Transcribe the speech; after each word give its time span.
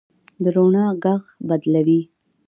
د 0.43 0.43
روڼا 0.55 0.85
ږغ 1.03 1.21
بلوي 1.47 2.01